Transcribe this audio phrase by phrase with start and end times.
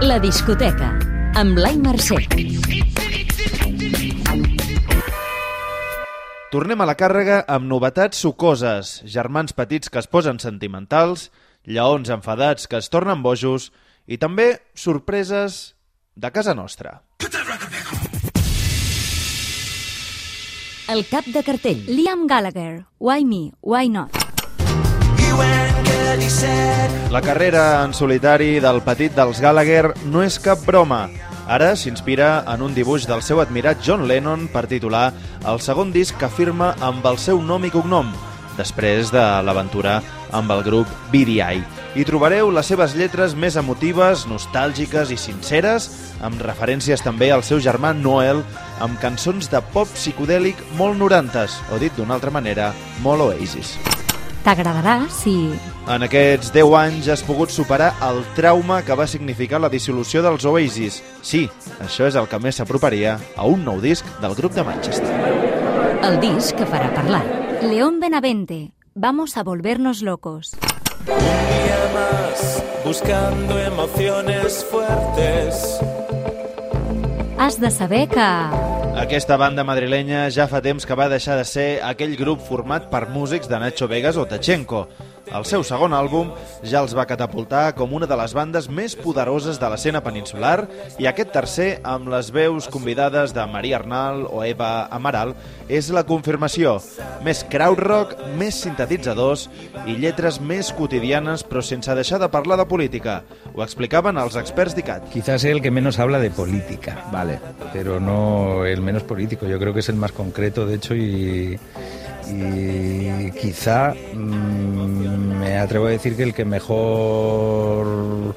[0.00, 0.86] La discoteca,
[1.36, 2.16] amb Blai Mercè.
[6.48, 11.26] Tornem a la càrrega amb novetats sucoses, germans petits que es posen sentimentals,
[11.68, 13.68] lleons enfadats que es tornen bojos
[14.08, 15.60] i també sorpreses
[16.16, 17.02] de casa nostra.
[20.88, 21.84] El cap de cartell.
[21.92, 24.19] Liam Gallagher, Why Me, Why Not?
[27.10, 31.04] La carrera en solitari del petit dels Gallagher no és cap broma.
[31.46, 35.12] Ara s'inspira en un dibuix del seu admirat John Lennon per titular
[35.46, 38.10] el segon disc que firma amb el seu nom i cognom,
[38.58, 40.00] després de l'aventura
[40.34, 41.62] amb el grup BDI.
[41.94, 45.90] Hi trobareu les seves lletres més emotives, nostàlgiques i sinceres,
[46.26, 48.42] amb referències també al seu germà Noel,
[48.82, 53.76] amb cançons de pop psicodèlic molt norantes, o dit d'una altra manera, molt Oasis.
[54.44, 55.34] T'agradarà si...
[55.90, 60.46] En aquests 10 anys has pogut superar el trauma que va significar la dissolució dels
[60.48, 61.02] Oasis.
[61.22, 61.44] Sí,
[61.82, 65.16] això és el que més s'aproparia a un nou disc del grup de Manchester.
[66.06, 67.24] El disc que farà parlar.
[67.60, 70.50] León Benavente, Vamos a volvernos locos.
[71.06, 75.80] día más buscando emociones fuertes.
[77.38, 78.69] Has de saber que...
[79.00, 83.06] Aquesta banda madrilenya ja fa temps que va deixar de ser aquell grup format per
[83.08, 84.82] músics de Nacho Vegas o Tachenko.
[85.30, 86.32] El seu segon àlbum
[86.66, 90.66] ja els va catapultar com una de les bandes més poderoses de l'escena peninsular
[90.98, 95.36] i aquest tercer, amb les veus convidades de Maria Arnal o Eva Amaral,
[95.70, 96.78] és la confirmació.
[97.26, 99.46] Més krautrock, més sintetitzadors
[99.86, 103.20] i lletres més quotidianes però sense deixar de parlar de política.
[103.54, 105.10] Ho explicaven els experts d'ICAT.
[105.14, 107.38] Quizás el que menos habla de política, vale,
[107.72, 109.46] pero no el menos político.
[109.46, 111.58] Yo creo que es el más concreto, de hecho, y,
[112.28, 114.99] y quizá mmm,
[115.40, 118.34] me atrevo a decir que el que mejor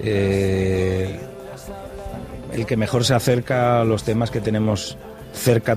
[0.00, 1.18] eh,
[2.52, 4.96] el que mejor se acerca a los temas que tenemos
[5.34, 5.76] cerca,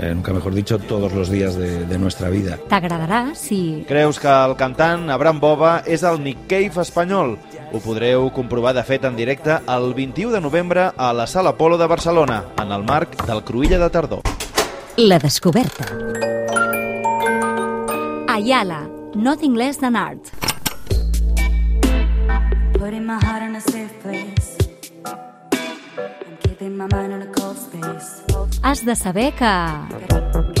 [0.00, 2.58] eh, nunca mejor dicho, todos los días de, de nuestra vida.
[2.70, 3.84] T'agradarà si...
[3.86, 7.36] Creus que el cantant Abraham Boba és el Nick Cave espanyol?
[7.68, 11.76] Ho podreu comprovar de fet en directe el 21 de novembre a la Sala Polo
[11.76, 14.24] de Barcelona, en el marc del Cruïlla de Tardor.
[14.96, 15.84] La descoberta.
[18.32, 20.30] Ayala, Nothing Less Than Art.
[22.74, 24.58] Putting my heart in a safe place.
[25.06, 28.22] I'm keeping my mind in a cold space.
[28.62, 29.52] Has de saber que...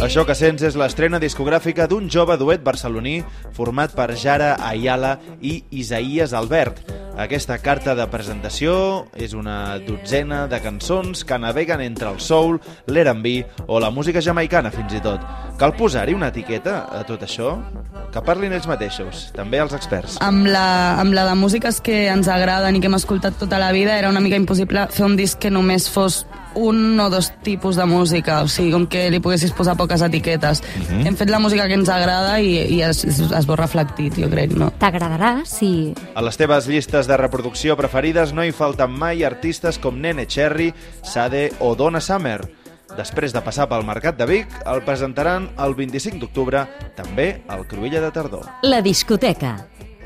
[0.00, 3.20] Això que sents és l'estrena discogràfica d'un jove duet barceloní
[3.52, 6.80] format per Jara Ayala i Isaías Albert.
[7.18, 8.72] Aquesta carta de presentació
[9.18, 13.32] és una dotzena de cançons que naveguen entre el soul, l'R&B
[13.66, 15.24] o la música jamaicana fins i tot.
[15.58, 17.56] Cal posar-hi una etiqueta a tot això?
[18.14, 20.20] Que parlin ells mateixos, també els experts.
[20.22, 23.72] amb la, amb la de músiques que ens agraden i que hem escoltat tota la
[23.74, 26.22] vida era una mica impossible fer un disc que només fos
[26.58, 30.62] un o dos tipus de música, o sigui, com que li poguessis posar poques etiquetes.
[30.90, 34.30] Hem fet la música que ens agrada i, i es, es, es veu reflectit, jo
[34.32, 34.72] crec, no?
[34.82, 35.94] T'agradarà si...
[36.18, 40.72] A les teves llistes de reproducció preferides no hi falten mai artistes com Nene Cherry,
[41.02, 42.40] Sade o Donna Summer.
[42.98, 46.64] Després de passar pel Mercat de Vic, el presentaran el 25 d'octubre,
[46.96, 48.48] també al Cruïlla de Tardor.
[48.64, 49.58] La discoteca.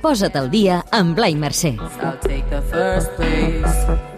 [0.03, 1.77] Posa't al dia amb Blai Mercè.
[1.79, 4.12] I'll take the first place.